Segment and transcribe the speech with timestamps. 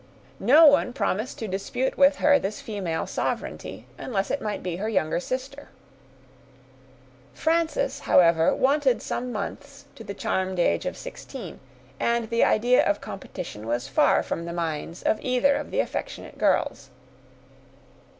[0.39, 4.89] No one promised to dispute with her this female sovereignty, unless it might be her
[4.89, 5.69] younger sister.
[7.35, 11.59] Frances, however, wanted some months to the charmed age of sixteen;
[11.99, 16.39] and the idea of competition was far from the minds of either of the affectionate
[16.39, 16.89] girls.